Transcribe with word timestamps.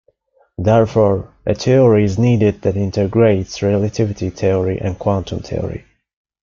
Therefore, 0.57 1.31
a 1.45 1.53
theory 1.53 2.05
is 2.05 2.17
needed 2.17 2.63
that 2.63 2.75
integrates 2.75 3.61
relativity 3.61 4.31
theory 4.31 4.79
and 4.81 4.97
quantum 4.97 5.41
theory. 5.43 5.85